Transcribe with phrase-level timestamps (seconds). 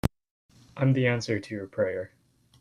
[0.75, 2.11] I'm the answer to your prayer.